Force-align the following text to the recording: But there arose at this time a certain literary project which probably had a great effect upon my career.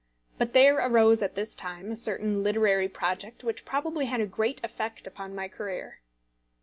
But 0.39 0.53
there 0.53 0.77
arose 0.77 1.21
at 1.21 1.35
this 1.35 1.53
time 1.53 1.91
a 1.91 1.95
certain 1.95 2.41
literary 2.41 2.89
project 2.89 3.43
which 3.43 3.65
probably 3.65 4.05
had 4.05 4.19
a 4.19 4.25
great 4.25 4.63
effect 4.63 5.05
upon 5.05 5.35
my 5.35 5.47
career. 5.47 5.99